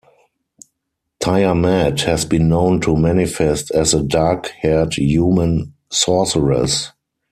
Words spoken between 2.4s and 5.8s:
known to manifest as a dark-haired human